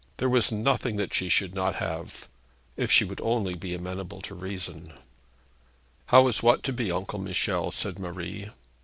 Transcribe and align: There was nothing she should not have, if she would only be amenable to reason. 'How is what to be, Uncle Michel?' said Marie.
There 0.17 0.29
was 0.29 0.51
nothing 0.51 0.99
she 1.11 1.29
should 1.29 1.53
not 1.53 1.75
have, 1.75 2.27
if 2.75 2.91
she 2.91 3.05
would 3.05 3.21
only 3.21 3.53
be 3.53 3.75
amenable 3.75 4.19
to 4.21 4.33
reason. 4.33 4.93
'How 6.07 6.27
is 6.27 6.41
what 6.41 6.63
to 6.63 6.73
be, 6.73 6.91
Uncle 6.91 7.19
Michel?' 7.19 7.71
said 7.71 7.99
Marie. 7.99 8.49